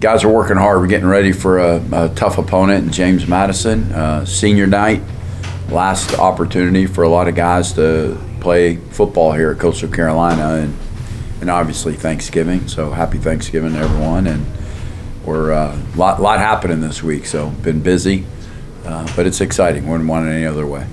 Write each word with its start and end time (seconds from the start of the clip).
Guys 0.00 0.22
are 0.22 0.28
working 0.28 0.56
hard. 0.56 0.80
We're 0.80 0.86
getting 0.86 1.08
ready 1.08 1.32
for 1.32 1.58
a, 1.58 1.82
a 1.92 2.08
tough 2.10 2.38
opponent 2.38 2.84
in 2.84 2.92
James 2.92 3.26
Madison. 3.26 3.90
Uh, 3.92 4.24
senior 4.24 4.68
night, 4.68 5.02
last 5.70 6.16
opportunity 6.20 6.86
for 6.86 7.02
a 7.02 7.08
lot 7.08 7.26
of 7.26 7.34
guys 7.34 7.72
to 7.72 8.16
play 8.38 8.76
football 8.76 9.32
here 9.32 9.50
at 9.50 9.58
Coastal 9.58 9.88
Carolina, 9.88 10.62
and 10.62 10.78
and 11.40 11.50
obviously 11.50 11.94
Thanksgiving. 11.94 12.68
So 12.68 12.92
happy 12.92 13.18
Thanksgiving 13.18 13.72
to 13.72 13.80
everyone, 13.80 14.28
and 14.28 14.46
we're 15.24 15.50
a 15.50 15.56
uh, 15.56 15.82
lot 15.96 16.22
lot 16.22 16.38
happening 16.38 16.80
this 16.80 17.02
week. 17.02 17.26
So 17.26 17.50
been 17.50 17.80
busy, 17.82 18.24
uh, 18.84 19.12
but 19.16 19.26
it's 19.26 19.40
exciting. 19.40 19.88
Wouldn't 19.88 20.08
want 20.08 20.28
it 20.28 20.30
any 20.30 20.46
other 20.46 20.64
way. 20.64 20.86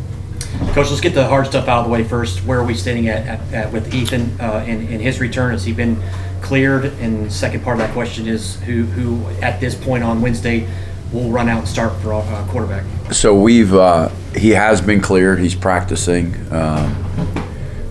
Coach, 0.74 0.90
let's 0.90 1.00
get 1.00 1.14
the 1.14 1.28
hard 1.28 1.46
stuff 1.46 1.68
out 1.68 1.82
of 1.82 1.86
the 1.86 1.92
way 1.92 2.04
first. 2.04 2.44
Where 2.44 2.60
are 2.60 2.66
we 2.66 2.74
standing 2.74 3.08
at, 3.10 3.28
at, 3.28 3.54
at 3.54 3.72
with 3.72 3.94
Ethan 3.94 4.42
uh, 4.42 4.66
in, 4.66 4.88
in 4.88 5.00
his 5.00 5.20
return? 5.20 5.52
Has 5.52 5.64
he 5.64 5.74
been 5.74 6.02
cleared? 6.46 6.86
And 6.86 7.32
second 7.32 7.64
part 7.64 7.80
of 7.80 7.86
that 7.86 7.94
question 7.94 8.28
is 8.28 8.60
who, 8.62 8.84
who 8.84 9.28
at 9.42 9.60
this 9.60 9.76
point 9.76 10.04
on 10.04 10.22
Wednesday 10.22 10.70
will 11.12 11.30
run 11.30 11.50
out 11.50 11.60
and 11.60 11.68
start 11.68 11.94
for 12.02 12.14
uh, 12.14 12.48
quarterback? 12.50 12.86
So 13.12 13.40
we've 13.40 13.74
uh, 13.74 14.10
he 14.36 14.52
has 14.52 14.82
been 14.82 15.02
cleared. 15.02 15.40
He's 15.40 15.56
practicing. 15.56 16.36
Um, 16.54 16.96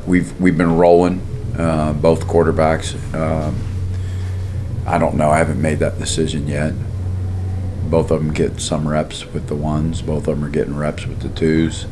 we've 0.06 0.38
we've 0.40 0.56
been 0.56 0.76
rolling 0.76 1.20
uh, 1.58 1.92
both 1.94 2.26
quarterbacks. 2.26 2.94
Um, 3.14 3.56
I 4.86 4.98
don't 4.98 5.16
know. 5.16 5.30
I 5.30 5.38
haven't 5.38 5.60
made 5.60 5.78
that 5.80 5.98
decision 5.98 6.46
yet. 6.46 6.74
Both 7.90 8.10
of 8.10 8.22
them 8.22 8.32
get 8.32 8.60
some 8.60 8.88
reps 8.88 9.26
with 9.32 9.48
the 9.48 9.54
ones. 9.54 10.02
Both 10.02 10.28
of 10.28 10.36
them 10.36 10.44
are 10.44 10.50
getting 10.50 10.76
reps 10.76 11.06
with 11.06 11.20
the 11.20 11.28
twos. 11.28 11.86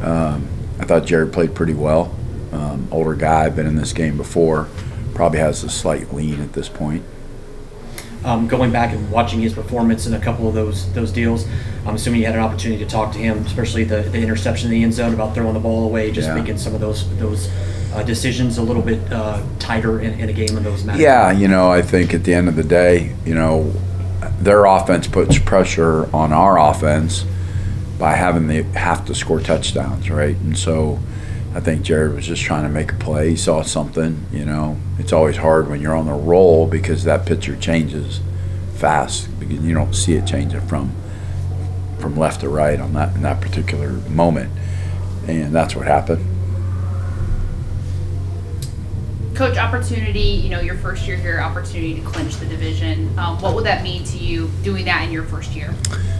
Um, 0.00 0.48
I 0.78 0.84
thought 0.84 1.06
Jarrett 1.06 1.32
played 1.32 1.54
pretty 1.54 1.74
well. 1.74 2.14
Um, 2.52 2.88
older 2.90 3.14
guy, 3.14 3.48
been 3.48 3.66
in 3.66 3.76
this 3.76 3.92
game 3.92 4.16
before, 4.16 4.68
probably 5.16 5.38
has 5.38 5.64
a 5.64 5.70
slight 5.70 6.12
lean 6.12 6.40
at 6.40 6.52
this 6.52 6.68
point. 6.68 7.02
Um, 8.24 8.46
going 8.48 8.70
back 8.70 8.92
and 8.92 9.10
watching 9.10 9.40
his 9.40 9.54
performance 9.54 10.06
in 10.06 10.12
a 10.14 10.20
couple 10.20 10.46
of 10.48 10.54
those 10.54 10.92
those 10.92 11.10
deals, 11.10 11.46
I'm 11.86 11.94
assuming 11.94 12.20
you 12.20 12.26
had 12.26 12.34
an 12.34 12.42
opportunity 12.42 12.84
to 12.84 12.90
talk 12.90 13.12
to 13.12 13.18
him, 13.18 13.38
especially 13.46 13.84
the, 13.84 14.02
the 14.02 14.18
interception 14.20 14.66
in 14.70 14.78
the 14.78 14.82
end 14.84 14.92
zone 14.94 15.14
about 15.14 15.34
throwing 15.34 15.54
the 15.54 15.60
ball 15.60 15.84
away, 15.84 16.10
just 16.12 16.28
Yeah. 16.28 16.34
making 16.34 16.58
some 16.58 16.74
of 16.74 16.80
those 16.80 17.08
those 17.18 17.48
uh, 17.94 18.02
decisions 18.02 18.58
a 18.58 18.62
little 18.62 18.82
bit 18.82 19.00
uh, 19.10 19.42
tighter 19.58 20.00
in, 20.00 20.20
in 20.20 20.28
a 20.28 20.32
game 20.32 20.56
of 20.56 20.64
those 20.64 20.84
matter. 20.84 21.00
Yeah, 21.00 21.30
you 21.30 21.48
know, 21.48 21.70
I 21.70 21.82
think 21.82 22.12
at 22.12 22.24
the 22.24 22.34
end 22.34 22.48
of 22.48 22.56
the 22.56 22.64
day, 22.64 23.14
you 23.24 23.34
know, 23.34 23.72
their 24.40 24.66
offense 24.66 25.06
puts 25.06 25.38
pressure 25.38 26.14
on 26.14 26.32
our 26.32 26.58
offense 26.58 27.24
by 27.98 28.12
having 28.12 28.48
they 28.48 28.64
have 28.74 29.06
to 29.06 29.14
score 29.14 29.40
touchdowns, 29.40 30.10
right? 30.10 30.36
And 30.36 30.58
so 30.58 30.98
I 31.56 31.60
think 31.60 31.80
Jarrett 31.80 32.14
was 32.14 32.26
just 32.26 32.42
trying 32.42 32.64
to 32.64 32.68
make 32.68 32.92
a 32.92 32.96
play. 32.96 33.30
He 33.30 33.36
saw 33.36 33.62
something, 33.62 34.26
you 34.30 34.44
know. 34.44 34.76
It's 34.98 35.10
always 35.10 35.38
hard 35.38 35.70
when 35.70 35.80
you're 35.80 35.96
on 35.96 36.04
the 36.04 36.12
roll 36.12 36.66
because 36.66 37.04
that 37.04 37.24
picture 37.24 37.56
changes 37.56 38.20
fast 38.74 39.30
because 39.40 39.64
you 39.64 39.72
don't 39.72 39.94
see 39.94 40.16
it 40.16 40.26
changing 40.26 40.60
from 40.66 40.94
from 41.98 42.14
left 42.14 42.42
to 42.42 42.50
right 42.50 42.78
on 42.78 42.92
that 42.92 43.14
in 43.14 43.22
that 43.22 43.40
particular 43.40 43.92
moment. 44.10 44.52
And 45.26 45.54
that's 45.54 45.74
what 45.74 45.86
happened. 45.86 46.26
Coach, 49.34 49.56
opportunity, 49.56 50.20
you 50.20 50.50
know, 50.50 50.60
your 50.60 50.76
first 50.76 51.06
year 51.06 51.16
here, 51.16 51.40
opportunity 51.40 51.94
to 51.94 52.02
clinch 52.02 52.36
the 52.36 52.44
division. 52.44 53.18
Um, 53.18 53.40
what 53.40 53.54
would 53.54 53.64
that 53.64 53.82
mean 53.82 54.04
to 54.04 54.18
you 54.18 54.50
doing 54.62 54.84
that 54.84 55.04
in 55.04 55.10
your 55.10 55.24
first 55.24 55.52
year? 55.52 55.74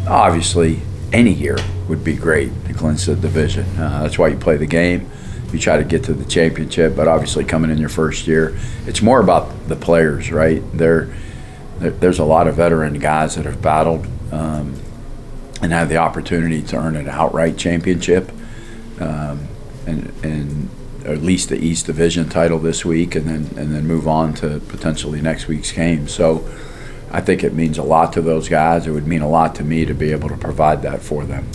obviously 0.08 0.80
any 1.12 1.32
year 1.32 1.56
would 1.88 2.02
be 2.02 2.14
great 2.14 2.50
to 2.64 2.72
clinch 2.72 3.04
the 3.04 3.16
division. 3.16 3.66
Uh, 3.76 4.02
that's 4.02 4.18
why 4.18 4.28
you 4.28 4.36
play 4.36 4.56
the 4.56 4.66
game. 4.66 5.10
You 5.52 5.58
try 5.58 5.76
to 5.76 5.84
get 5.84 6.04
to 6.04 6.14
the 6.14 6.24
championship, 6.24 6.96
but 6.96 7.08
obviously 7.08 7.44
coming 7.44 7.70
in 7.70 7.78
your 7.78 7.88
first 7.88 8.26
year, 8.26 8.58
it's 8.86 9.00
more 9.00 9.20
about 9.20 9.68
the 9.68 9.76
players, 9.76 10.30
right? 10.30 10.62
There, 10.72 11.08
there 11.78 11.90
there's 11.90 12.18
a 12.18 12.24
lot 12.24 12.48
of 12.48 12.56
veteran 12.56 12.98
guys 12.98 13.36
that 13.36 13.46
have 13.46 13.62
battled 13.62 14.06
um, 14.32 14.80
and 15.62 15.72
have 15.72 15.88
the 15.88 15.96
opportunity 15.96 16.62
to 16.62 16.76
earn 16.76 16.96
an 16.96 17.08
outright 17.08 17.56
championship, 17.56 18.30
um, 19.00 19.46
and 19.86 20.12
and 20.24 20.70
at 21.04 21.22
least 21.22 21.48
the 21.48 21.56
East 21.56 21.86
Division 21.86 22.28
title 22.28 22.58
this 22.58 22.84
week, 22.84 23.14
and 23.14 23.26
then 23.26 23.58
and 23.58 23.74
then 23.74 23.86
move 23.86 24.08
on 24.08 24.34
to 24.34 24.60
potentially 24.68 25.20
next 25.20 25.48
week's 25.48 25.72
game. 25.72 26.08
So. 26.08 26.48
I 27.08 27.20
think 27.20 27.44
it 27.44 27.54
means 27.54 27.78
a 27.78 27.84
lot 27.84 28.12
to 28.14 28.20
those 28.20 28.48
guys. 28.48 28.86
It 28.86 28.90
would 28.90 29.06
mean 29.06 29.22
a 29.22 29.28
lot 29.28 29.54
to 29.54 29.64
me 29.64 29.84
to 29.84 29.94
be 29.94 30.10
able 30.10 30.28
to 30.28 30.36
provide 30.36 30.82
that 30.82 31.00
for 31.00 31.24
them. 31.24 31.48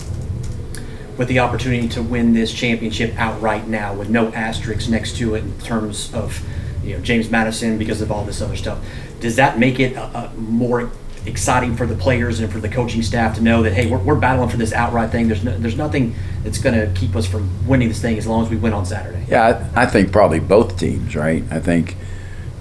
With 1.16 1.28
the 1.28 1.38
opportunity 1.38 1.88
to 1.88 2.02
win 2.02 2.32
this 2.32 2.52
championship 2.52 3.14
outright 3.16 3.68
now 3.68 3.94
with 3.94 4.08
no 4.08 4.32
asterisks 4.32 4.88
next 4.88 5.16
to 5.16 5.34
it 5.34 5.44
in 5.44 5.58
terms 5.60 6.12
of 6.14 6.42
you 6.84 6.96
know 6.96 7.02
James 7.02 7.30
Madison 7.30 7.78
because 7.78 8.00
of 8.00 8.10
all 8.10 8.24
this 8.24 8.40
other 8.40 8.56
stuff. 8.56 8.78
Does 9.20 9.36
that 9.36 9.58
make 9.58 9.78
it 9.78 9.96
uh, 9.96 10.10
uh, 10.14 10.30
more 10.36 10.90
exciting 11.26 11.76
for 11.76 11.86
the 11.86 11.94
players 11.94 12.40
and 12.40 12.52
for 12.52 12.58
the 12.58 12.68
coaching 12.68 13.02
staff 13.02 13.36
to 13.36 13.40
know 13.40 13.62
that 13.62 13.72
hey 13.72 13.88
we're, 13.88 13.98
we're 13.98 14.16
battling 14.16 14.48
for 14.48 14.56
this 14.56 14.72
outright 14.72 15.10
thing. 15.10 15.28
There's 15.28 15.44
no, 15.44 15.56
there's 15.56 15.76
nothing 15.76 16.14
that's 16.42 16.58
going 16.58 16.74
to 16.74 16.92
keep 16.98 17.14
us 17.14 17.26
from 17.26 17.66
winning 17.66 17.88
this 17.88 18.00
thing 18.00 18.18
as 18.18 18.26
long 18.26 18.44
as 18.44 18.50
we 18.50 18.56
win 18.56 18.72
on 18.72 18.84
Saturday. 18.84 19.24
Yeah, 19.28 19.70
I, 19.74 19.82
I 19.82 19.86
think 19.86 20.10
probably 20.10 20.40
both 20.40 20.78
teams, 20.78 21.14
right? 21.14 21.44
I 21.50 21.60
think 21.60 21.96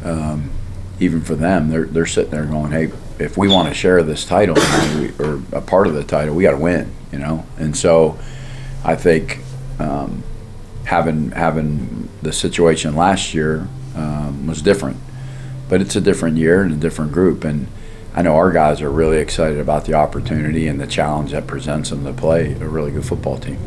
um, 0.04 0.52
even 1.00 1.22
for 1.22 1.36
them, 1.36 1.70
they're 1.70 1.86
they're 1.86 2.06
sitting 2.06 2.32
there 2.32 2.46
going, 2.46 2.72
"Hey, 2.72 2.92
if 3.20 3.38
we 3.38 3.48
want 3.48 3.68
to 3.70 3.74
share 3.74 4.04
this 4.04 4.26
title 4.26 4.58
or 5.20 5.42
a 5.52 5.62
part 5.62 5.88
of 5.88 5.94
the 5.94 6.04
title, 6.04 6.36
we 6.36 6.44
got 6.44 6.52
to 6.52 6.58
win," 6.58 6.92
you 7.12 7.20
know. 7.20 7.46
And 7.58 7.76
so, 7.76 8.20
I 8.84 8.96
think 8.96 9.40
um, 9.80 10.24
having 10.86 11.32
having 11.32 12.10
the 12.22 12.34
situation 12.34 12.96
last 12.96 13.34
year 13.34 13.68
um, 13.96 14.48
was 14.48 14.62
different, 14.62 14.98
but 15.70 15.82
it's 15.82 15.96
a 15.96 16.02
different 16.02 16.38
year 16.38 16.64
and 16.64 16.74
a 16.74 16.78
different 16.78 17.12
group, 17.12 17.44
and 17.44 17.68
I 18.14 18.22
know 18.22 18.36
our 18.36 18.52
guys 18.52 18.82
are 18.82 18.90
really 18.90 19.18
excited 19.18 19.60
about 19.60 19.86
the 19.86 19.94
opportunity 19.94 20.68
and 20.68 20.82
the 20.82 20.88
challenge 20.88 21.32
that 21.32 21.48
presents 21.48 21.92
them 21.92 22.04
to 22.04 22.12
play 22.12 22.54
a 22.54 22.68
really 22.68 22.92
good 22.92 23.06
football 23.06 23.38
team. 23.38 23.58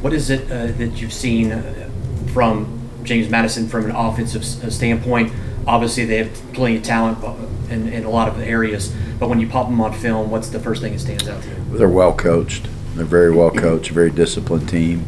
What 0.00 0.12
is 0.12 0.30
it 0.30 0.50
uh, 0.50 0.66
that 0.78 1.00
you've 1.00 1.12
seen 1.12 1.52
uh, 1.52 1.90
from 2.32 2.88
James 3.04 3.28
Madison 3.28 3.68
from 3.68 3.86
an 3.86 3.90
offensive 3.90 4.42
uh, 4.42 4.70
standpoint? 4.70 5.32
Obviously, 5.66 6.04
they 6.04 6.18
have 6.18 6.32
plenty 6.52 6.76
of 6.76 6.82
talent 6.82 7.22
uh, 7.22 7.34
in, 7.70 7.88
in 7.88 8.04
a 8.04 8.10
lot 8.10 8.28
of 8.28 8.38
areas, 8.40 8.94
but 9.18 9.28
when 9.28 9.40
you 9.40 9.48
pop 9.48 9.66
them 9.66 9.80
on 9.80 9.92
film, 9.92 10.30
what's 10.30 10.48
the 10.48 10.60
first 10.60 10.80
thing 10.80 10.92
that 10.92 10.98
stands 10.98 11.28
out 11.28 11.42
to 11.42 11.48
you? 11.48 11.78
They're 11.78 11.88
well 11.88 12.14
coached. 12.14 12.68
They're 12.94 13.04
very 13.04 13.34
well 13.34 13.50
coached, 13.50 13.90
very 13.90 14.10
disciplined 14.10 14.68
team. 14.68 15.04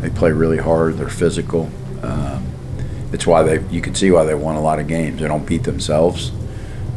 They 0.00 0.10
play 0.10 0.32
really 0.32 0.58
hard. 0.58 0.96
They're 0.96 1.08
physical. 1.08 1.70
Um, 2.02 2.46
it's 3.12 3.26
why 3.26 3.42
they 3.42 3.64
you 3.68 3.80
can 3.80 3.94
see 3.94 4.10
why 4.10 4.24
they 4.24 4.34
won 4.34 4.56
a 4.56 4.60
lot 4.60 4.80
of 4.80 4.88
games. 4.88 5.20
They 5.20 5.28
don't 5.28 5.46
beat 5.46 5.64
themselves. 5.64 6.32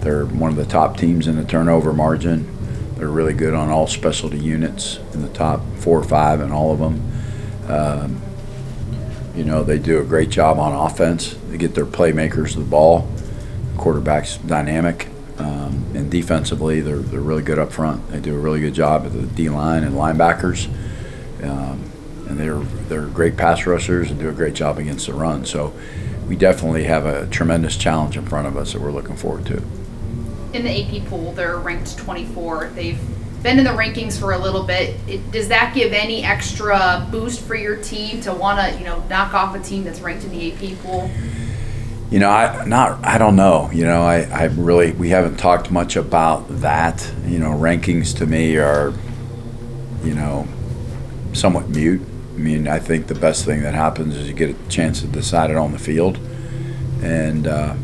They're 0.02 0.26
one 0.26 0.50
of 0.50 0.56
the 0.56 0.66
top 0.66 0.98
teams 0.98 1.28
in 1.28 1.36
the 1.36 1.44
turnover 1.44 1.94
margin. 1.94 2.48
They're 2.96 3.10
really 3.10 3.34
good 3.34 3.54
on 3.54 3.70
all 3.70 3.88
specialty 3.88 4.40
units 4.40 5.00
in 5.14 5.22
the 5.22 5.30
top 5.30 5.62
four 5.78 6.00
or 6.00 6.04
five 6.04 6.42
in 6.42 6.52
all 6.52 6.72
of 6.72 6.80
them. 6.80 7.12
Um, 7.68 8.22
you 9.36 9.44
know, 9.44 9.64
they 9.64 9.78
do 9.78 10.00
a 10.00 10.04
great 10.04 10.30
job 10.30 10.60
on 10.60 10.72
offense. 10.74 11.36
They 11.50 11.58
get 11.58 11.76
their 11.76 11.86
playmakers 11.86 12.56
the 12.56 12.62
ball. 12.62 13.08
Quarterback's 13.78 14.38
dynamic. 14.38 15.10
Um, 15.38 15.85
defensively, 16.22 16.80
they're, 16.80 16.96
they're 16.96 17.20
really 17.20 17.44
good 17.44 17.60
up 17.60 17.74
front. 17.74 18.10
They 18.10 18.22
do 18.22 18.34
a 18.34 18.40
really 18.40 18.62
good 18.62 18.74
job 18.74 19.06
at 19.06 19.12
the 19.12 19.24
D 19.24 19.50
line 19.50 19.84
and 19.84 19.96
linebackers. 19.96 20.68
Um, 21.44 21.92
and 22.30 22.40
they're, 22.40 22.60
they're 22.88 23.08
great 23.08 23.36
pass 23.36 23.66
rushers 23.66 24.10
and 24.10 24.20
do 24.20 24.30
a 24.30 24.32
great 24.32 24.54
job 24.54 24.78
against 24.78 25.08
the 25.08 25.14
run. 25.14 25.44
So 25.44 25.74
we 26.26 26.38
definitely 26.38 26.86
have 26.86 27.06
a 27.06 27.28
tremendous 27.28 27.76
challenge 27.76 28.16
in 28.16 28.26
front 28.26 28.48
of 28.48 28.56
us 28.56 28.72
that 28.72 28.82
we're 28.82 28.94
looking 28.94 29.18
forward 29.18 29.46
to. 29.48 29.62
In 30.54 30.64
the 30.64 30.72
AP 30.72 31.06
pool, 31.08 31.34
they're 31.34 31.58
ranked 31.58 31.98
24. 31.98 32.72
They've 32.74 33.00
been 33.44 33.60
in 33.60 33.66
the 33.66 33.72
rankings 33.72 34.18
for 34.18 34.32
a 34.32 34.38
little 34.38 34.64
bit. 34.64 34.96
It, 35.10 35.32
does 35.32 35.50
that 35.50 35.76
give 35.76 35.92
any 35.92 36.24
extra 36.24 37.06
boost 37.12 37.42
for 37.42 37.56
your 37.56 37.76
team 37.76 38.22
to 38.22 38.34
want 38.34 38.60
to, 38.62 38.80
you 38.80 38.86
know, 38.86 39.04
knock 39.10 39.34
off 39.34 39.54
a 39.54 39.60
team 39.60 39.84
that's 39.84 40.00
ranked 40.00 40.24
in 40.24 40.32
the 40.32 40.54
AP 40.54 40.78
pool? 40.80 41.12
You 42.12 42.20
know, 42.20 42.30
I 42.30 42.66
not 42.66 43.04
I 43.04 43.18
don't 43.18 43.36
know. 43.36 43.70
You 43.74 43.84
know, 43.84 44.04
I, 44.04 44.22
I 44.22 44.44
really 44.46 44.92
we 44.92 45.10
haven't 45.10 45.38
talked 45.38 45.72
much 45.72 45.96
about 45.96 46.48
that. 46.62 47.12
You 47.26 47.40
know, 47.40 47.50
rankings 47.50 48.16
to 48.20 48.28
me 48.28 48.58
are, 48.58 48.94
you 50.04 50.14
know, 50.14 50.48
somewhat 51.34 51.68
mute. 51.70 52.02
I 52.36 52.38
mean, 52.38 52.68
I 52.68 52.80
think 52.80 53.08
the 53.08 53.16
best 53.16 53.44
thing 53.44 53.64
that 53.64 53.74
happens 53.74 54.16
is 54.16 54.28
you 54.28 54.36
get 54.36 54.52
a 54.52 54.68
chance 54.70 55.02
to 55.02 55.08
decide 55.08 55.50
it 55.50 55.58
on 55.58 55.72
the 55.72 55.80
field, 55.80 56.20
and 57.02 57.48
uh, 57.48 57.76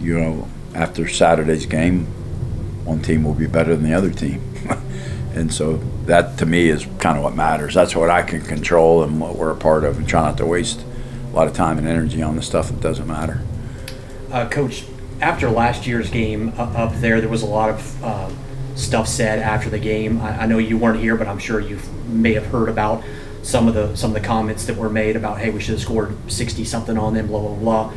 you 0.00 0.18
know, 0.18 0.46
after 0.74 1.08
Saturday's 1.08 1.64
game, 1.64 2.04
one 2.84 3.00
team 3.00 3.24
will 3.24 3.34
be 3.34 3.46
better 3.46 3.74
than 3.74 3.84
the 3.84 3.94
other 3.94 4.10
team, 4.10 4.42
and 5.34 5.52
so 5.52 5.78
that 6.04 6.36
to 6.38 6.44
me 6.44 6.68
is 6.68 6.86
kind 6.98 7.16
of 7.16 7.24
what 7.24 7.34
matters. 7.34 7.72
That's 7.72 7.96
what 7.96 8.10
I 8.10 8.22
can 8.22 8.42
control 8.42 9.02
and 9.02 9.18
what 9.18 9.36
we're 9.36 9.52
a 9.52 9.56
part 9.56 9.84
of, 9.84 9.96
and 9.96 10.06
try 10.06 10.20
not 10.20 10.36
to 10.36 10.44
waste 10.44 10.84
lot 11.38 11.46
of 11.46 11.54
time 11.54 11.78
and 11.78 11.86
energy 11.86 12.20
on 12.20 12.34
the 12.34 12.42
stuff 12.42 12.66
that 12.68 12.80
doesn't 12.80 13.06
matter. 13.06 13.40
Uh, 14.32 14.48
Coach, 14.48 14.84
after 15.20 15.48
last 15.48 15.86
year's 15.86 16.10
game 16.10 16.52
up 16.58 16.92
there, 16.96 17.20
there 17.20 17.30
was 17.30 17.42
a 17.42 17.46
lot 17.46 17.70
of 17.70 18.04
uh, 18.04 18.28
stuff 18.74 19.06
said 19.06 19.38
after 19.38 19.70
the 19.70 19.78
game. 19.78 20.20
I, 20.20 20.42
I 20.42 20.46
know 20.46 20.58
you 20.58 20.76
weren't 20.76 20.98
here, 21.00 21.16
but 21.16 21.28
I'm 21.28 21.38
sure 21.38 21.60
you 21.60 21.78
may 22.08 22.34
have 22.34 22.46
heard 22.46 22.68
about 22.68 23.04
some 23.42 23.68
of 23.68 23.74
the 23.74 23.94
some 23.94 24.10
of 24.14 24.20
the 24.20 24.26
comments 24.26 24.66
that 24.66 24.76
were 24.76 24.90
made 24.90 25.14
about, 25.14 25.38
hey, 25.38 25.50
we 25.50 25.60
should 25.60 25.74
have 25.74 25.80
scored 25.80 26.12
60 26.26 26.64
something 26.64 26.98
on 26.98 27.14
them, 27.14 27.28
blah 27.28 27.38
blah 27.40 27.54
blah. 27.54 27.92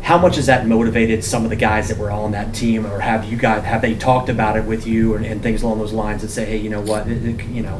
how 0.00 0.16
much 0.16 0.36
has 0.36 0.46
that 0.46 0.66
motivated 0.66 1.22
some 1.22 1.44
of 1.44 1.50
the 1.50 1.56
guys 1.56 1.88
that 1.88 1.98
were 1.98 2.10
on 2.10 2.32
that 2.32 2.54
team, 2.54 2.86
or 2.86 2.98
have 3.00 3.26
you 3.30 3.36
guys 3.36 3.62
have 3.64 3.82
they 3.82 3.94
talked 3.94 4.30
about 4.30 4.56
it 4.56 4.64
with 4.64 4.86
you 4.86 5.14
and, 5.16 5.26
and 5.26 5.42
things 5.42 5.62
along 5.62 5.78
those 5.78 5.92
lines 5.92 6.22
and 6.22 6.30
say, 6.32 6.46
hey, 6.46 6.56
you 6.56 6.70
know 6.70 6.80
what, 6.80 7.06
it- 7.06 7.22
it- 7.26 7.44
you 7.48 7.62
know, 7.62 7.78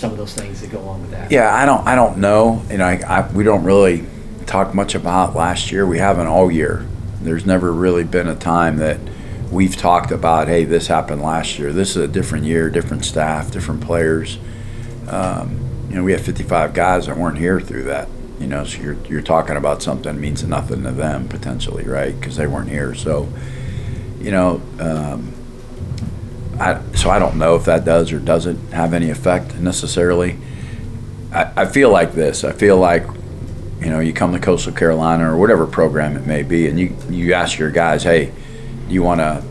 some 0.00 0.12
of 0.12 0.18
those 0.18 0.32
things 0.32 0.62
that 0.62 0.72
go 0.72 0.80
along 0.80 1.02
with 1.02 1.10
that. 1.10 1.30
Yeah, 1.30 1.54
I 1.54 1.66
don't, 1.66 1.86
I 1.86 1.94
don't 1.94 2.18
know. 2.18 2.62
You 2.70 2.78
know, 2.78 2.86
I, 2.86 3.02
I, 3.06 3.32
we 3.32 3.44
don't 3.44 3.64
really 3.64 4.06
talk 4.46 4.74
much 4.74 4.94
about 4.94 5.36
last 5.36 5.70
year. 5.70 5.86
We 5.86 5.98
haven't 5.98 6.26
all 6.26 6.50
year. 6.50 6.86
There's 7.20 7.44
never 7.44 7.70
really 7.70 8.04
been 8.04 8.26
a 8.26 8.34
time 8.34 8.78
that 8.78 8.98
we've 9.50 9.76
talked 9.76 10.10
about, 10.10 10.48
hey, 10.48 10.64
this 10.64 10.86
happened 10.86 11.20
last 11.20 11.58
year. 11.58 11.70
This 11.72 11.90
is 11.90 11.96
a 11.96 12.08
different 12.08 12.44
year, 12.44 12.70
different 12.70 13.04
staff, 13.04 13.50
different 13.50 13.82
players. 13.82 14.38
Um, 15.08 15.60
you 15.90 15.96
know, 15.96 16.02
we 16.02 16.12
have 16.12 16.22
55 16.22 16.72
guys 16.72 17.06
that 17.06 17.18
weren't 17.18 17.36
here 17.38 17.60
through 17.60 17.84
that. 17.84 18.08
You 18.38 18.46
know, 18.46 18.64
so 18.64 18.80
you're 18.80 18.96
you're 19.06 19.20
talking 19.20 19.56
about 19.56 19.82
something 19.82 20.14
that 20.14 20.18
means 20.18 20.42
nothing 20.44 20.82
to 20.84 20.92
them 20.92 21.28
potentially, 21.28 21.84
right? 21.84 22.18
Because 22.18 22.36
they 22.36 22.46
weren't 22.46 22.70
here. 22.70 22.94
So, 22.94 23.28
you 24.18 24.30
know, 24.30 24.62
um, 24.78 25.34
I, 26.60 26.80
so 26.94 27.08
I 27.08 27.18
don't 27.18 27.38
know 27.38 27.56
if 27.56 27.64
that 27.64 27.86
does 27.86 28.12
or 28.12 28.18
doesn't 28.18 28.72
have 28.72 28.92
any 28.92 29.08
effect 29.08 29.56
necessarily. 29.56 30.36
I, 31.32 31.52
I 31.56 31.66
feel 31.66 31.90
like 31.90 32.12
this. 32.12 32.44
I 32.44 32.52
feel 32.52 32.76
like, 32.76 33.06
you 33.80 33.86
know, 33.86 34.00
you 34.00 34.12
come 34.12 34.34
to 34.34 34.38
Coastal 34.38 34.74
Carolina 34.74 35.32
or 35.32 35.38
whatever 35.38 35.66
program 35.66 36.16
it 36.16 36.26
may 36.26 36.42
be, 36.42 36.68
and 36.68 36.78
you, 36.78 36.94
you 37.08 37.32
ask 37.32 37.58
your 37.58 37.70
guys, 37.70 38.02
hey, 38.02 38.32
do 38.88 38.94
you 38.94 39.02
want 39.02 39.22
a, 39.22 39.42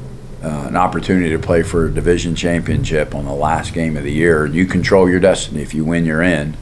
uh, 0.44 0.68
an 0.68 0.76
opportunity 0.76 1.30
to 1.30 1.40
play 1.40 1.64
for 1.64 1.88
a 1.88 1.92
division 1.92 2.36
championship 2.36 3.16
on 3.16 3.26
the 3.26 3.34
last 3.34 3.74
game 3.74 3.98
of 3.98 4.04
the 4.04 4.12
year? 4.12 4.46
You 4.46 4.68
control 4.68 5.10
your 5.10 5.20
destiny. 5.20 5.64
If 5.64 5.74
you 5.74 5.84
win, 5.84 6.06
you're 6.06 6.22
in, 6.22 6.56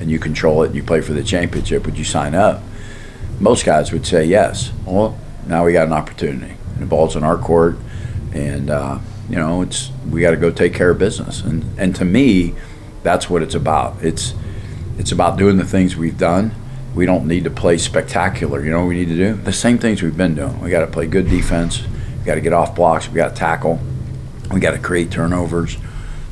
and 0.00 0.10
you 0.10 0.18
control 0.18 0.64
it, 0.64 0.66
and 0.66 0.74
you 0.74 0.82
play 0.82 1.00
for 1.00 1.12
the 1.12 1.22
championship. 1.22 1.86
Would 1.86 1.96
you 1.96 2.04
sign 2.04 2.34
up? 2.34 2.60
Most 3.38 3.64
guys 3.64 3.92
would 3.92 4.04
say 4.04 4.24
yes. 4.24 4.72
Well, 4.84 5.16
now 5.46 5.64
we 5.64 5.72
got 5.72 5.86
an 5.86 5.92
opportunity, 5.92 6.56
and 6.72 6.82
the 6.82 6.86
ball's 6.86 7.14
in 7.14 7.22
our 7.22 7.38
court, 7.38 7.76
and 8.32 8.68
uh, 8.68 8.98
you 9.32 9.38
know, 9.38 9.62
it's 9.62 9.90
we 10.10 10.20
got 10.20 10.32
to 10.32 10.36
go 10.36 10.50
take 10.50 10.74
care 10.74 10.90
of 10.90 10.98
business. 10.98 11.40
And 11.40 11.64
and 11.78 11.96
to 11.96 12.04
me, 12.04 12.54
that's 13.02 13.30
what 13.30 13.42
it's 13.42 13.54
about. 13.54 13.96
It's 14.04 14.34
it's 14.98 15.10
about 15.10 15.38
doing 15.38 15.56
the 15.56 15.64
things 15.64 15.96
we've 15.96 16.18
done. 16.18 16.54
We 16.94 17.06
don't 17.06 17.26
need 17.26 17.44
to 17.44 17.50
play 17.50 17.78
spectacular. 17.78 18.62
You 18.62 18.70
know 18.70 18.80
what 18.80 18.88
we 18.88 18.96
need 18.96 19.08
to 19.08 19.16
do? 19.16 19.32
The 19.32 19.52
same 19.52 19.78
things 19.78 20.02
we've 20.02 20.16
been 20.16 20.34
doing. 20.34 20.60
We 20.60 20.68
got 20.68 20.80
to 20.80 20.86
play 20.86 21.06
good 21.06 21.30
defense. 21.30 21.82
We 22.18 22.26
got 22.26 22.34
to 22.34 22.42
get 22.42 22.52
off 22.52 22.76
blocks. 22.76 23.08
We 23.08 23.14
got 23.14 23.30
to 23.30 23.34
tackle. 23.34 23.80
We 24.52 24.60
got 24.60 24.72
to 24.72 24.78
create 24.78 25.10
turnovers. 25.10 25.78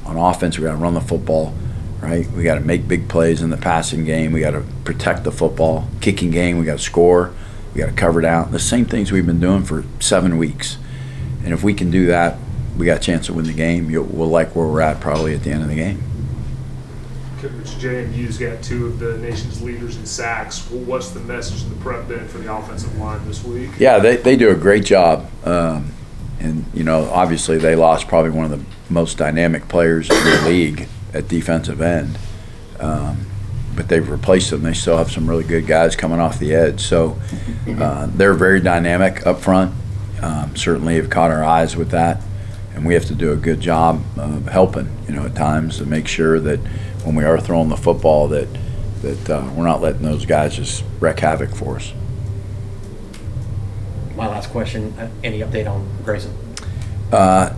On 0.05 0.19
offense, 0.19 0.59
we 0.59 0.65
got 0.65 0.73
to 0.73 0.77
run 0.77 0.93
the 0.93 1.01
football, 1.01 1.55
right? 2.03 2.31
We 2.33 2.43
got 2.43 2.57
to 2.57 2.61
make 2.61 2.87
big 2.87 3.09
plays 3.09 3.41
in 3.41 3.49
the 3.49 3.57
passing 3.57 4.05
game. 4.05 4.33
We 4.33 4.41
got 4.41 4.51
to 4.51 4.63
protect 4.85 5.25
the 5.25 5.33
football. 5.33 5.89
Kicking 6.03 6.31
game, 6.31 6.59
we 6.59 6.67
got 6.67 6.77
to 6.77 6.85
score. 6.85 7.33
We 7.73 7.81
got 7.81 7.87
to 7.87 7.93
cover 7.93 8.21
down. 8.21 8.53
The 8.53 8.59
same 8.59 8.85
things 8.85 9.11
we've 9.11 9.25
been 9.25 9.41
doing 9.41 9.65
for 9.65 9.85
seven 10.01 10.37
weeks. 10.37 10.77
And 11.43 11.55
if 11.55 11.63
we 11.63 11.73
can 11.73 11.91
do 11.91 12.05
that, 12.07 12.37
we 12.77 12.87
got 12.87 12.99
a 12.99 13.01
chance 13.01 13.27
to 13.27 13.33
win 13.33 13.47
the 13.47 13.53
game. 13.53 13.91
You'll, 13.91 14.05
we'll 14.05 14.29
like 14.29 14.55
where 14.55 14.67
we're 14.67 14.81
at 14.81 15.01
probably 15.01 15.35
at 15.35 15.43
the 15.43 15.51
end 15.51 15.63
of 15.63 15.69
the 15.69 15.75
game. 15.75 16.03
Coach 17.41 17.53
JMU's 17.79 18.37
got 18.37 18.63
two 18.63 18.87
of 18.87 18.99
the 18.99 19.17
nation's 19.19 19.63
leaders 19.63 19.97
in 19.97 20.05
sacks. 20.05 20.71
Well, 20.71 20.83
What's 20.85 21.11
the 21.11 21.21
message 21.21 21.63
in 21.63 21.71
the 21.71 21.77
prep 21.77 22.07
been 22.07 22.29
for 22.29 22.39
the 22.39 22.53
offensive 22.53 22.97
line 22.99 23.27
this 23.27 23.43
week? 23.45 23.71
Yeah, 23.79 23.99
they, 23.99 24.17
they 24.17 24.37
do 24.37 24.51
a 24.51 24.55
great 24.55 24.85
job. 24.85 25.31
Um, 25.45 25.93
and, 26.39 26.65
you 26.75 26.85
know, 26.85 27.09
obviously 27.11 27.59
they 27.59 27.77
lost 27.77 28.09
probably 28.09 28.31
one 28.31 28.51
of 28.51 28.51
the 28.51 28.65
most 28.93 29.19
dynamic 29.19 29.69
players 29.69 30.11
in 30.11 30.17
the 30.17 30.43
league 30.47 30.89
at 31.15 31.29
defensive 31.29 31.81
end. 31.81 32.19
Um, 32.79 33.27
but 33.75 33.89
they've 33.89 34.09
replaced 34.09 34.51
them. 34.51 34.63
They 34.63 34.75
still 34.75 34.97
have 34.97 35.11
some 35.11 35.29
really 35.29 35.45
good 35.45 35.67
guys 35.67 35.97
coming 35.97 36.21
off 36.21 36.39
the 36.39 36.55
edge. 36.55 36.81
So 36.81 37.19
uh, 37.79 38.07
they're 38.15 38.35
very 38.35 38.61
dynamic 38.61 39.27
up 39.27 39.41
front. 39.41 39.75
Um, 40.23 40.55
certainly 40.57 40.97
have 40.97 41.09
caught 41.09 41.31
our 41.31 41.45
eyes 41.45 41.77
with 41.77 41.91
that. 41.93 42.21
And 42.75 42.87
we 42.87 42.95
have 42.95 43.05
to 43.07 43.15
do 43.15 43.33
a 43.33 43.37
good 43.37 43.61
job 43.61 44.03
of 44.17 44.47
helping, 44.47 44.91
you 45.07 45.15
know, 45.15 45.27
at 45.27 45.35
times 45.35 45.79
to 45.79 45.87
make 45.87 46.07
sure 46.07 46.39
that 46.41 46.59
when 47.05 47.15
we 47.15 47.25
are 47.25 47.41
throwing 47.41 47.69
the 47.69 47.77
football 47.77 48.29
that, 48.29 48.49
that 49.03 49.31
uh, 49.31 49.51
we're 49.55 49.67
not 49.67 49.81
letting 49.81 50.03
those 50.03 50.25
guys 50.25 50.57
just 50.57 50.85
wreak 51.01 51.19
havoc 51.19 51.55
for 51.55 51.77
us. 51.77 51.93
My 54.17 54.29
last 54.29 54.51
question: 54.51 54.93
uh, 54.99 55.09
Any 55.25 55.41
update 55.41 55.71
on 55.71 55.89
Grayson? 56.05 56.37
Uh, 57.11 57.55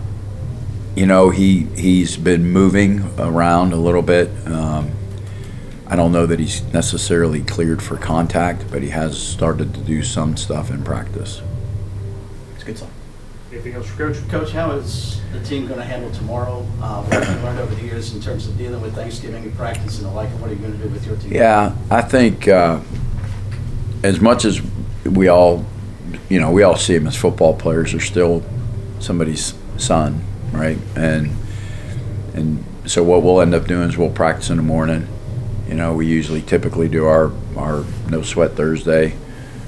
you 0.95 1.05
know, 1.05 1.29
he 1.29 1.63
he's 1.75 2.15
been 2.15 2.45
moving 2.51 3.03
around 3.19 3.73
a 3.73 3.77
little 3.77 4.01
bit. 4.01 4.29
Um, 4.47 4.91
I 5.87 5.95
don't 5.95 6.11
know 6.11 6.25
that 6.25 6.39
he's 6.39 6.63
necessarily 6.73 7.41
cleared 7.41 7.81
for 7.81 7.97
contact, 7.97 8.71
but 8.71 8.81
he 8.81 8.89
has 8.89 9.21
started 9.21 9.73
to 9.73 9.81
do 9.81 10.03
some 10.03 10.37
stuff 10.37 10.71
in 10.71 10.83
practice. 10.83 11.41
It's 12.55 12.63
a 12.63 12.65
good 12.65 12.77
sign. 12.77 12.92
Anything 13.53 13.75
else 13.75 13.87
for 13.87 13.97
Coach? 14.11 14.29
Coach, 14.29 14.51
how 14.51 14.71
is 14.71 15.21
the 15.31 15.39
team 15.43 15.67
going 15.67 15.79
to 15.79 15.85
handle 15.85 16.09
tomorrow? 16.09 16.65
Uh, 16.81 17.03
What 17.03 17.23
have 17.23 17.37
you 17.37 17.43
learned 17.45 17.59
over 17.59 17.75
the 17.75 17.83
years 17.83 18.15
in 18.15 18.19
terms 18.19 18.47
of 18.47 18.57
dealing 18.57 18.81
with 18.81 18.95
Thanksgiving 18.95 19.43
and 19.43 19.55
practice 19.55 19.99
and 19.99 20.07
the 20.07 20.11
like, 20.11 20.29
and 20.29 20.41
what 20.41 20.49
are 20.49 20.53
you 20.53 20.59
going 20.59 20.75
to 20.75 20.83
do 20.83 20.89
with 20.89 21.05
your 21.05 21.15
team? 21.17 21.33
Yeah, 21.33 21.75
I 21.91 22.01
think 22.01 22.47
uh, 22.47 22.79
as 24.01 24.19
much 24.19 24.43
as 24.43 24.59
we 25.05 25.27
all, 25.27 25.65
you 26.29 26.39
know, 26.39 26.49
we 26.49 26.63
all 26.63 26.75
see 26.75 26.97
them 26.97 27.05
as 27.05 27.15
football 27.15 27.53
players, 27.53 27.91
they're 27.91 28.01
still 28.01 28.43
somebody's 28.99 29.53
son, 29.77 30.23
right? 30.51 30.79
And 30.95 31.29
and 32.33 32.63
so 32.87 33.03
what 33.03 33.21
we'll 33.21 33.39
end 33.39 33.53
up 33.53 33.67
doing 33.67 33.87
is 33.87 33.99
we'll 33.99 34.09
practice 34.09 34.49
in 34.49 34.57
the 34.57 34.63
morning. 34.63 35.07
You 35.67 35.75
know, 35.75 35.93
we 35.93 36.07
usually 36.07 36.41
typically 36.41 36.87
do 36.87 37.05
our 37.05 37.31
our 37.55 37.85
no 38.09 38.23
sweat 38.23 38.53
Thursday 38.53 39.13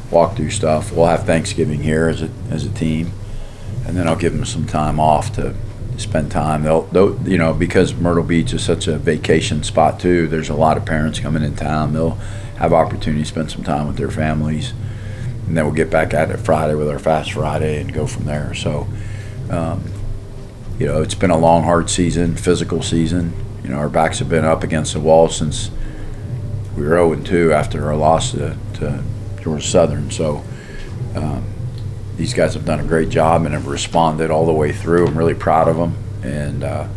walk 0.10 0.36
through 0.36 0.50
stuff. 0.50 0.92
We'll 0.92 1.06
have 1.06 1.28
Thanksgiving 1.28 1.84
here 1.84 2.08
as 2.08 2.24
a 2.24 2.30
as 2.50 2.66
a 2.66 2.70
team, 2.70 3.12
and 3.86 3.96
then 3.96 4.08
I'll 4.08 4.16
give 4.16 4.34
them 4.34 4.46
some 4.46 4.66
time 4.66 5.00
off 5.00 5.34
to 5.36 5.56
spend 5.98 6.32
time. 6.32 6.64
They'll, 6.64 6.84
they'll 6.84 7.28
you 7.28 7.38
know 7.38 7.54
because 7.54 7.94
Myrtle 7.94 8.24
Beach 8.24 8.54
is 8.54 8.64
such 8.64 8.88
a 8.88 8.98
vacation 8.98 9.64
spot 9.64 10.00
too. 10.00 10.28
There's 10.28 10.50
a 10.50 10.56
lot 10.56 10.78
of 10.78 10.86
parents 10.86 11.20
coming 11.20 11.44
in 11.44 11.56
town. 11.56 11.94
They'll 11.94 12.18
have 12.58 12.74
opportunity 12.74 13.24
to 13.24 13.30
spend 13.30 13.52
some 13.52 13.64
time 13.64 13.88
with 13.88 13.98
their 13.98 14.12
families, 14.12 14.74
and 15.48 15.58
then 15.58 15.66
we'll 15.66 15.74
get 15.74 15.90
back 15.90 16.14
at 16.14 16.32
it 16.32 16.38
Friday 16.38 16.76
with 16.76 16.90
our 16.90 17.00
Fast 17.00 17.34
Friday 17.34 17.82
and 17.82 17.94
go 17.94 18.08
from 18.08 18.26
there. 18.26 18.54
So. 18.54 18.88
Um, 19.50 19.84
you 20.80 20.86
know, 20.86 21.02
it's 21.02 21.16
been 21.16 21.32
a 21.32 21.38
long, 21.38 21.64
hard 21.64 21.90
season, 21.90 22.36
physical 22.36 22.82
season. 22.82 23.34
You 23.64 23.70
know, 23.70 23.78
our 23.78 23.90
backs 23.90 24.20
have 24.20 24.30
been 24.30 24.44
up 24.44 24.64
against 24.64 24.94
the 24.94 25.00
wall 25.00 25.30
since 25.30 25.72
we 26.76 26.84
were 26.84 26.90
0 26.90 27.16
2 27.16 27.54
after 27.54 27.86
our 27.86 27.96
loss 27.96 28.32
to, 28.32 28.58
to 28.76 29.04
Georgia 29.42 29.66
Southern. 29.66 30.12
So 30.12 30.44
um, 31.16 31.46
these 32.18 32.34
guys 32.34 32.54
have 32.54 32.66
done 32.66 32.80
a 32.80 32.84
great 32.84 33.10
job 33.10 33.46
and 33.46 33.54
have 33.54 33.68
responded 33.68 34.32
all 34.32 34.46
the 34.46 34.54
way 34.54 34.72
through. 34.72 35.08
I'm 35.08 35.18
really 35.18 35.34
proud 35.34 35.68
of 35.68 35.78
them. 35.78 35.96
And 36.24 36.64
uh, 36.64 36.88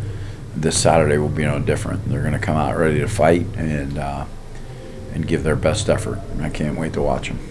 this 0.55 0.81
Saturday 0.81 1.19
will 1.19 1.29
be 1.29 1.45
no 1.45 1.59
different. 1.59 2.05
They're 2.09 2.21
going 2.23 2.33
to 2.33 2.39
come 2.39 2.57
out 2.57 2.77
ready 2.77 3.01
to 3.01 3.09
fight 3.09 3.47
and 3.57 3.99
uh, 3.99 4.27
and 5.13 5.27
give 5.27 5.43
their 5.43 5.57
best 5.57 5.89
effort. 5.89 6.19
And 6.33 6.43
I 6.43 6.51
can't 6.51 6.79
wait 6.79 6.93
to 6.95 7.03
watch 7.03 7.29
them. 7.29 7.48